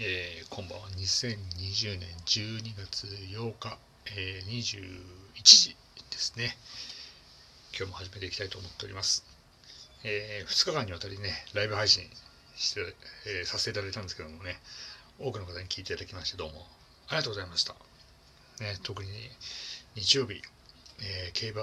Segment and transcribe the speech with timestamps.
[0.00, 3.76] えー、こんばんは2020年12月8日、
[4.16, 5.76] えー、21時
[6.08, 6.56] ですね。
[7.76, 9.24] 今日も始めていきたいと思っております、
[10.04, 12.04] えー、2日間にわたりねライブ配信
[12.54, 12.94] して、
[13.26, 14.60] えー、させていただいたんですけどもね
[15.18, 16.68] 多くの方に聞いていただきましてどうも
[17.08, 17.72] ありがとうございました、
[18.60, 19.10] ね、特に
[19.96, 20.40] 日曜日
[21.00, 21.62] え、競馬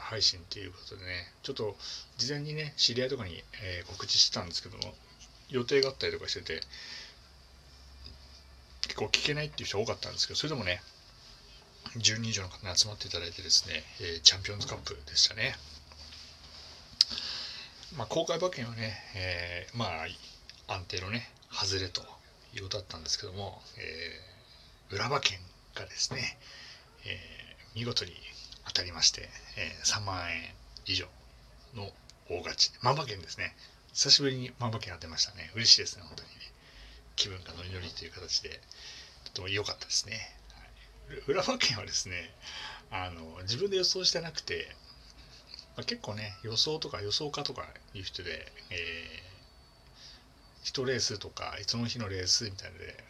[0.00, 1.76] 配信ということでね、ちょっと
[2.16, 4.94] 事前にね、知り合いとかに、え、告知してたんですけども、
[5.50, 6.62] 予定があったりとかしてて、
[8.94, 10.80] 結構聞けないっていう人多かったんですけど、それでもね、
[11.96, 15.56] 10人以上の方に集まっていただいてですね、え、チャンピオンズカップでしたね。
[17.96, 22.02] まあ、公開馬券はね、えー、まあ、安定のね、外れと
[22.54, 25.40] いうことだったんですけども、えー、裏馬券
[25.74, 26.38] がですね、
[27.04, 28.12] えー、見事に
[28.66, 30.54] 当たりまして、えー、3万円
[30.86, 31.06] 以上
[31.74, 31.90] の
[32.30, 32.70] 大勝ち。
[32.80, 33.56] 万馬券ですね。
[33.92, 35.50] 久しぶりに万馬券当てましたね。
[35.56, 36.53] 嬉しいですね、本当にね。
[37.24, 38.60] 気分がノリノリという形で、
[39.24, 40.36] とても良かったですね。
[41.26, 42.30] 浦和県はですね、
[42.90, 44.68] あの、自分で予想してなくて、
[45.74, 53.04] まあ、結構ね、予想とか予想家とかいう人で、えー、1レースとか、いつの日のレースみたいなので、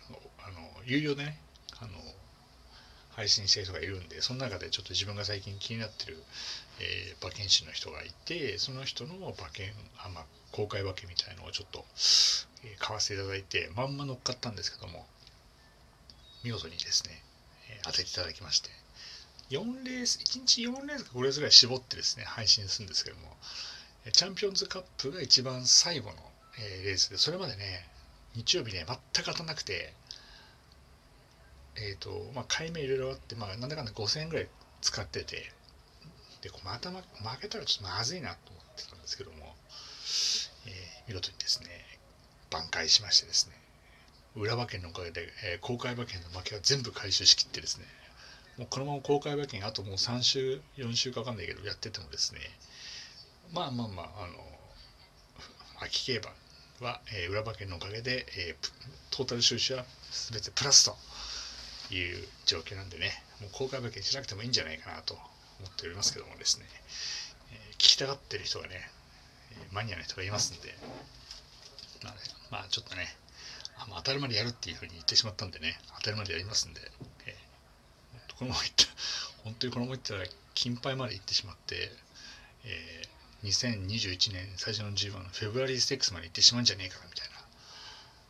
[0.47, 1.41] あの、有料でね、
[1.81, 1.99] あの、
[3.17, 6.23] 配信してる人がいるんで、その中でちょっと自分が最近気になってる、
[6.79, 11.85] えー、馬券師の人がいて、その人の馬券、あまあ、公開馬券みたいのをちょっと、
[12.79, 15.07] 買わせていただいてまんま乗っかったんですけども
[16.45, 17.23] 見事にですね、
[17.71, 18.69] え当てていただきまして
[19.51, 23.23] 4レース1日4レースか5レースぐらい絞ってですね配信するんですけども
[24.13, 26.17] チャンピオンズカップが一番最後の、
[26.59, 27.89] えレースでそれまでね
[28.35, 29.95] 日曜日ね全く当たらなくて
[31.77, 34.49] えっ、ー、とまあ買い目いろいろあってまあなんだかんだ5000円ぐらい
[34.81, 35.51] 使ってて
[36.43, 36.97] でまた負
[37.41, 39.55] けたらちょっとまずいなと思ってたんですけども、
[40.67, 41.69] えー、見事にですね
[42.55, 43.53] 挽回しましてですね
[44.37, 47.85] 裏馬券のおかげで、えー、公開馬券の負けは全部回収しきってですね
[48.59, 52.41] もうこのまま公開馬券あともう3週4週かかんないけどやっててもですね
[53.53, 54.35] まあまあまああの
[55.83, 56.21] 秋競
[56.81, 59.85] 馬は、えー、裏馬券のおかげで、えー、トータル収支は
[60.31, 63.11] 全てプラスという状況なんでね
[63.41, 65.23] もう公開馬券しなくてもいいんじゃないかなと思
[65.69, 66.67] っておりますけどもですね、
[67.53, 68.91] えー、聞きたがってる人がね
[69.73, 70.75] マニアの人がいますんで
[72.05, 72.21] まあね、
[72.51, 73.09] まあちょっとね、
[73.79, 76.81] あ当たり前でやるっていうふうに言ってしまったんでね、当たり前でやりますんで、
[77.27, 78.85] えー、このままいった、
[79.43, 81.91] 本当にこのままいったら、金杯まで行ってしまって、
[82.65, 87.29] えー、2021年最初の G1 のフェブラリーステックスまで行ってしまうんじゃねえかなみたい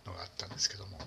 [0.07, 0.99] なのがあったんですけども、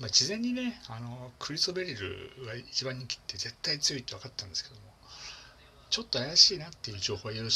[0.00, 4.80] まあ、事前にね、あのクリソベリルが一番人気って絶対強いって分かったんですけども、
[5.90, 7.50] ちょっと怪しいなっていう情報はいろいろ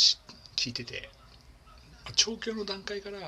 [0.57, 1.11] 聞いてて、
[2.17, 3.23] 調教の段階から、え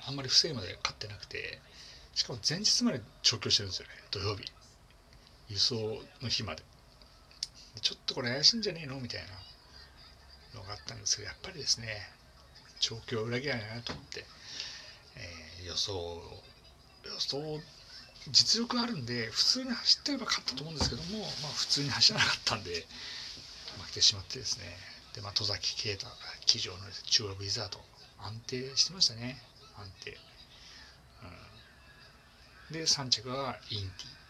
[0.00, 1.60] ー、あんまり不正まで勝ってなくて
[2.14, 4.50] しかも前日まで調教してるんですよね土曜日。
[5.48, 6.62] 輸送の日まで。
[7.80, 9.22] ちょっとこれ怪しいんじゃねえのみたい
[10.54, 11.86] なのがあったんですけどやっぱりですね
[12.80, 14.24] 調教を裏切らないなと思って、
[15.16, 16.20] えー、予想
[17.04, 17.60] 予想
[18.30, 22.86] 実力あるんで普通に走ってれば勝ったと思うんですけども、まあ、普通に走らなかったんで
[23.80, 24.91] 負けてしまってですね。
[25.14, 26.06] で、まあ、戸崎啓太、
[26.46, 27.80] 騎乗の中和ウィザード、
[28.18, 29.42] 安定してましたね、
[29.76, 30.16] 安定。
[32.70, 34.22] うん、で、3着はインティ。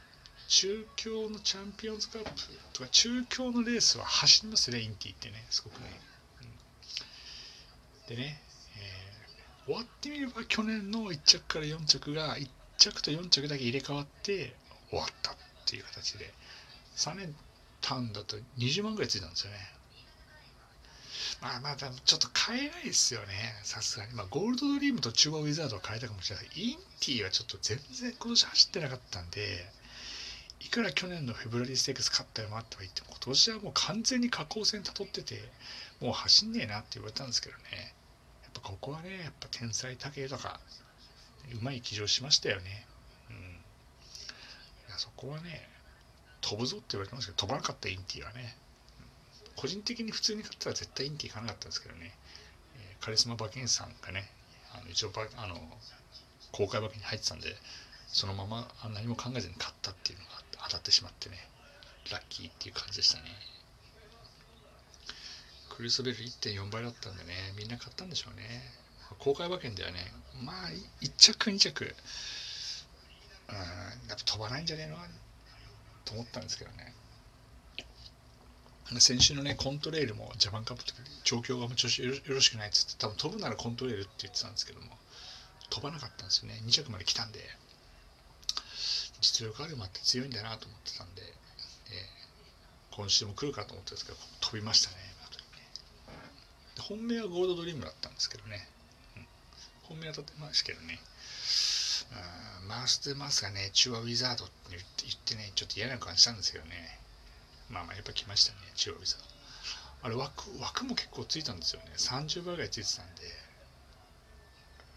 [0.49, 2.31] 中京のチャンピオンズカップ
[2.73, 6.01] とか、中京のレースは走りますね、インティってね、すごくね。
[8.09, 8.43] うん、でね、
[8.77, 14.55] えー、終わってみれば去年の1着から4着が1着と4着だけ入れ替わって
[14.91, 15.35] 終わったっ
[15.65, 16.35] ていう形で、
[16.97, 17.35] 3年
[17.81, 19.59] 単だと20万ぐらいついたんですよね。
[21.43, 23.27] まあまあ、ちょっと買えないですよね。
[23.65, 24.13] さすがに。
[24.15, 26.47] まあ、ゴールドドリームと中和ウィザードは買えたかもしれない。
[26.55, 29.69] インティはちょっと全然今年走ってなかったんで、
[30.61, 35.43] いくら去年のフェブラリーステークス勝ったりもあっては言っても、今年はもう完全に下降線たどってて、
[36.01, 37.93] もう走んねえなって言われたんですけどね。
[38.45, 40.61] やっぱここはね、やっぱ天才武とか、
[41.53, 42.87] うまい騎乗しましたよね。
[43.31, 43.37] うん。
[43.37, 43.41] い
[44.89, 45.69] や、そこはね、
[46.41, 48.57] 飛ぶぞって言われてますけど、飛ばなかったインティはね。
[49.57, 52.13] 個人的に普通に買ったら絶対インティ行かなかったんですけどね、
[52.77, 54.29] えー、カリスマ馬券さんがね、
[54.75, 55.57] あの一応あの
[56.53, 57.55] 公開馬券に入ってたんで、
[58.09, 60.31] そのまま何も考えずに買ったっていうのが
[60.65, 61.37] 当たってしまってね、
[62.11, 63.25] ラッキーっていう感じでしたね。
[65.71, 68.63] クリスベル1.4倍だったんでね、みんな買ったんでしょうね。
[69.19, 70.13] 公開馬券ではね、
[70.45, 70.57] まあ、
[71.01, 71.95] 1着、2着、
[73.49, 73.57] うん、
[74.09, 74.97] やっぱ飛ばないんじゃねえの
[76.05, 76.95] と思ったんですけどね。
[79.01, 80.93] 先週のね、コントレールもジャパンカップと
[81.25, 84.87] 状況が調子よろしくないっつって、多分飛ぶならコントレールって言ってたんですけども、
[85.71, 86.61] 飛ばなかったんですよね。
[86.67, 87.41] 2着まで来たんで、
[89.23, 94.97] 実力ある馬って強いんだなと思ってたんで、えー、今週も来るかと思ったんですけど飛びましたね
[96.81, 98.67] 本命はゴールドドリームだったんですけどね、
[99.17, 99.27] うん、
[99.83, 100.99] 本命は立ってましたけどね
[102.69, 104.81] マウス・デ・マウスがね、中和ウィザードって言っ
[105.25, 107.01] てね、ちょっと嫌な感じしたんですけどね。
[107.73, 109.17] まあまあ、やっぱ来ましたね、中和ウィザ。
[110.03, 111.91] あれ枠、枠も結構ついたんですよね。
[111.97, 113.23] 30倍ぐらいついてたんで、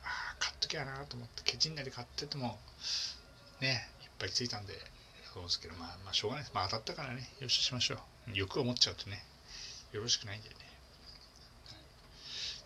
[0.03, 2.59] ああ、買っときゃなと思って、ケチンなり買ってても、
[3.61, 4.73] ね、いっぱいついたんで、
[5.33, 6.53] そうですけど、まあ、まあ、しょうがないです。
[6.53, 7.99] まあ、当たったからね、よししましょう。
[8.33, 9.23] 欲を持っちゃうとね、
[9.93, 10.55] よろしくないんでね。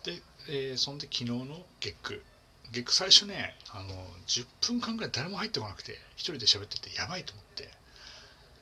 [0.02, 2.24] で、えー、そんで昨日の月句。
[2.72, 3.94] 月句最初ね、あの、
[4.26, 7.70] 10分間ぐらい誰も入ってこなくて、一人で喋っててやばいと思って、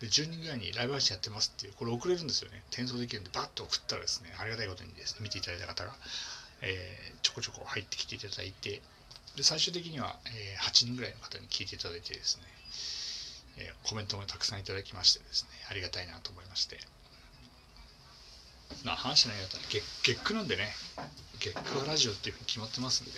[0.00, 2.62] で、10人ぐらいにライブ配信やってますっていう、これ送れるんですよね。
[2.70, 5.96] 転送できるんで、バッと送ったらですね、ありがたいことにですね、見ていただいた方が、
[6.62, 8.80] えー、ちょこちょこ入ってきていただいて、
[9.36, 12.42] で、最終的には、えー、8人ぐらいの方に聞いていただいてですね、
[13.58, 16.78] えー、コメントもたくさんいただきましてですね、ありがたいなと思いまして、
[18.84, 20.68] まあ話しないやったら月月9なんでね、
[21.40, 23.16] 月9はラジオっていうふうに決まってますんでね、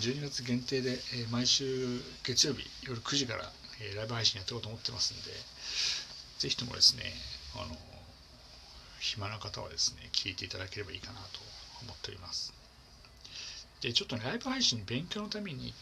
[0.00, 5.30] 12月限定で、えー、毎週月曜日夜9時から、えー、ライブ配信やっていこうと思ってますんで、
[6.38, 7.12] ぜひともですね、
[7.56, 7.76] あの、
[9.00, 11.40] 暇な方はですね、聞いていただければいいかなと
[11.82, 12.52] 思っております。
[13.80, 15.72] で、ちょっとね、ライブ配信勉強のために、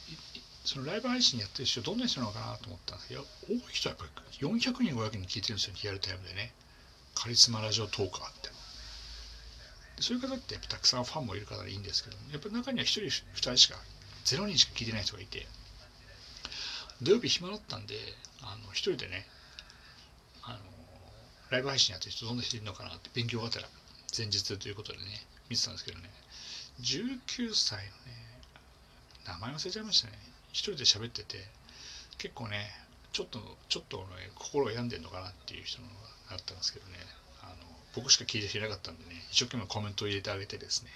[0.64, 6.52] そのライブ配信やってる人、どんな人なのかなと思ったんですけど、多い人はやっぱり400人、500人聞いてるんですよ、リアルタイムでね。
[7.14, 8.50] カリスマラジオトーカーって。
[10.00, 13.78] そういう方ってやっぱたくさんファンもいるからいいんですけど、やっぱ中には1人、2人しか、
[14.26, 15.46] 0人しか聞いてない人がいて、
[17.02, 17.94] 土曜日暇だったんで、
[18.43, 19.26] あの、1人でね、
[20.43, 20.58] あの、
[21.50, 23.69] ライブ配信やってる人どんな人いるのかなって勉強がてら、
[24.16, 25.04] 前日ということでね、
[25.48, 26.10] 見てたんですけどね、
[26.81, 28.26] 19歳のね、
[29.26, 30.19] 名前忘れちゃいましたね。
[30.52, 31.46] 一人で喋ってて、
[32.19, 32.70] 結構ね、
[33.12, 35.94] ちょっと、ちょっとね、心が病んでるのかなっていう人のが
[36.31, 36.98] あったんですけどね、
[37.43, 37.54] あの、
[37.94, 40.90] 僕しか聞いてくれなかったんでね、一生懸命コメントを入れてあげてですね、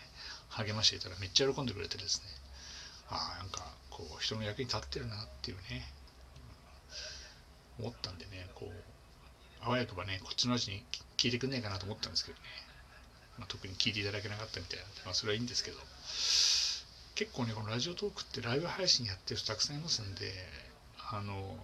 [0.48, 2.24] 励ましていたらめっちゃ喜んでくれてですね、
[3.10, 5.86] あ、なんか、こう、人の役に立ってるなっていうね、
[7.78, 8.84] 思ったんでね、こう、
[9.62, 10.84] あわやくばね、こっちの味に
[11.16, 12.44] 聞いてくんねえかなと思ったんですけどね、
[13.38, 14.84] まあ、特に聞いていただけなかったみたいな。
[15.04, 15.78] まあ、それはいいんですけど、
[17.14, 20.32] 結構ね、このラジオトークってライブ配信やってる人たくさんいますんで、
[21.10, 21.58] あの、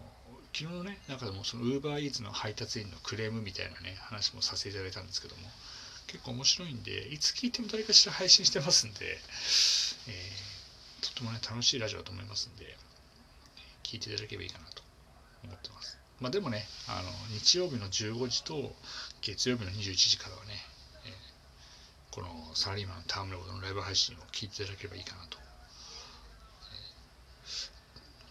[0.53, 5.43] 昨日のね、中でもその UberEats の配達員のクレームみたいなね、話もさせていただいたんですけども、
[6.07, 9.19] 結構面白いんで、いつ聞いても誰かしら配信してますんで、
[10.09, 10.56] えー、
[11.11, 12.77] とてもね、楽しいラジオだと思いますんで、
[13.83, 14.83] 聞いていただければいいかなと
[15.45, 15.99] 思ってます。
[16.21, 18.75] まあでもね、あの、日曜日の15時と
[19.21, 20.55] 月曜日の21時からはね、
[21.05, 25.39] えー、このサラリーマンタームロードのライブ配信を聞いていただければいいかなと。
[25.39, 25.45] え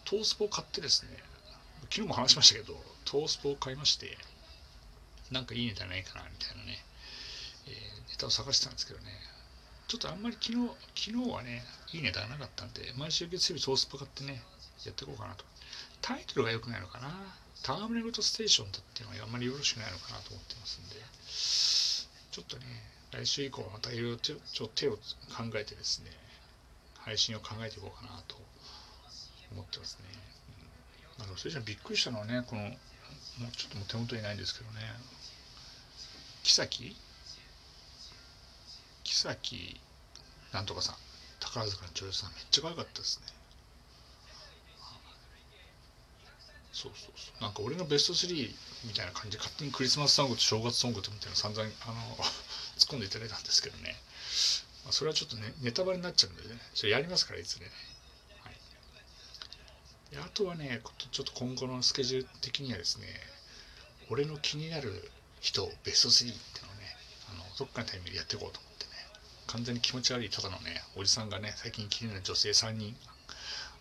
[0.06, 1.10] ー、トースポを買ってですね、
[1.84, 2.74] 昨日も話しましたけど、
[3.06, 4.18] トースポを買いまして、
[5.32, 6.84] なんかいいネタないかなみたいなね、
[7.68, 9.12] えー、ネタを探してたんですけどね、
[9.88, 14.42] ちょっとあんまり昨日、昨日はね、いいネタがなかったんで、毎週月曜日トースポ買ってね、
[14.86, 15.46] やっていこうかなと。
[16.02, 17.10] タイトルが良くないのかな？
[17.64, 20.96] ターミネルトステーションだっていうのはあんまりよろしくないのかなと思ってますんで、
[22.32, 22.66] ちょっとね、
[23.12, 26.12] 来週以降またいろいろちょ手を考えてですね、
[26.98, 28.36] 配信を考えていこうかなと
[29.52, 30.10] 思ってますね。
[31.18, 34.82] うん、あのそれじゃびっくりしたのはね、この、もうちょっともう手元にないんですけどね、
[36.44, 36.96] 木崎
[39.06, 39.80] 木崎
[40.52, 40.96] なんとかさん、
[41.40, 43.28] 宝塚の女優さん、めっちゃ可愛かったですね。
[46.74, 47.42] そうそうそう。
[47.42, 48.54] なんか俺のベスト3
[48.86, 52.18] みたいな感じで勝手にクリスマスソングと正月ソングとみたいな散々あの
[52.78, 53.96] 突っ込んでいただいたんですけどね、
[54.84, 56.60] まあ、それはちょっとねネタバレになっちゃうんでね。
[56.74, 57.72] それやりますからいつでね、
[58.44, 58.56] はい、
[60.12, 60.82] であとはね
[61.12, 63.08] ちょっと今後のスケジュール的にはですね
[64.10, 66.98] 俺の気になる人ベスト3っていうのをね
[67.30, 68.65] あのどっかのタイミングでやっていこうと
[69.48, 72.96] 完全に気持ち悪いただのねおじさんがね最近気になる女性3人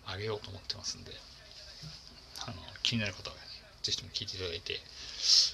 [0.05, 1.11] あげようと思ってますんで
[2.47, 3.41] あの気になる方は、ね、
[3.81, 4.79] ぜひとも聞いていただいて、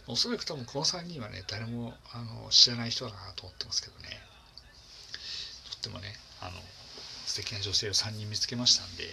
[0.08, 4.20] おそらく多分この3人はね、誰もあの知らない人だなと思ってますけどね、
[5.72, 6.52] とってもね、あの
[7.26, 9.04] 素敵な女性を3人見つけましたんで、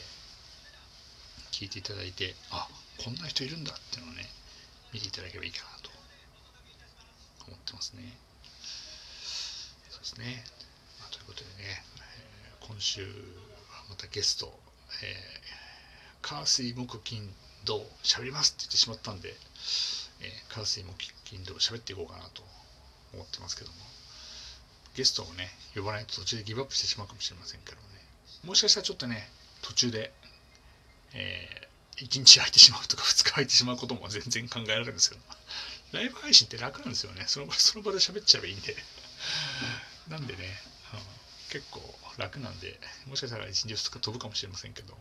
[1.53, 2.69] 聞いていただいて、あ
[3.05, 4.23] こんな人いるんだっていうのをね、
[4.93, 5.91] 見ていただければいいかなと
[7.47, 8.03] 思ってますね。
[9.91, 10.45] そうですね。
[11.29, 11.85] ということでね、
[12.61, 13.09] 今週は
[13.91, 14.59] またゲスト、
[15.03, 17.29] えー、火水木金
[17.65, 19.35] 土喋りますって言ってしまったんで、
[20.21, 20.95] えー、火水木
[21.25, 22.43] 金土喋っていこうかなと
[23.13, 23.77] 思ってますけども
[24.97, 28.01] ゲストをね呼ばないと途中でギブアップしてしまうかもしれませんけどもね
[28.45, 29.29] もしかしたらちょっとね
[29.61, 30.13] 途中で、
[31.13, 35.23] え1日空いてしまうとか2日空いてしまうことも全然考えられるんですけど
[35.93, 37.25] ライブ配信って楽なんですよね。
[37.27, 38.77] その場その場で喋っちゃえばいいんで。
[40.09, 40.39] なんでね、
[40.95, 41.01] うん、
[41.51, 41.81] 結構
[42.19, 44.95] 楽なんでもしかしたら1日2日飛ぶかもしれませんけど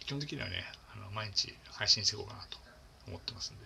[0.00, 2.58] 基本的にはねあの毎日配信していこうかなと
[3.08, 3.64] 思ってますんで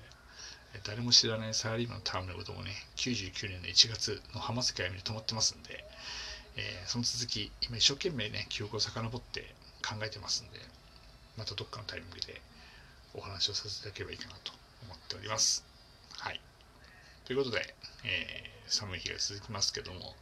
[0.85, 5.85] 誰も知らないサラリーマンのタームのこともね99年の1月の浜崎あゆみで止まってますんで、
[6.57, 10.61] えー、その続き今一生懸命ね記憶を遡って考えてますんで
[11.37, 12.41] またどっかのタイミングで
[13.15, 14.53] お話をさせていただければいいかなと
[14.85, 15.65] 思っております。
[16.19, 16.41] はい。
[17.25, 20.15] ということで、えー、寒い日が続きますけども、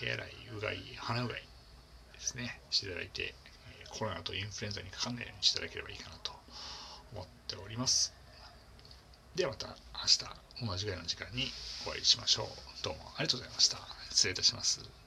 [0.00, 1.42] 手洗い、うがい、鼻うがい
[2.14, 3.34] ですね、していただいて、
[3.90, 6.32] コロナとインフルエンザにかかんないようにしていただければいいかなと
[7.12, 8.14] 思っております。
[9.34, 9.74] ではまた明
[10.64, 11.46] 日同じぐらいの時間に
[11.86, 12.46] お会いしましょう。
[12.82, 13.78] どうもありがとうございました。
[14.10, 14.99] 失礼いたします。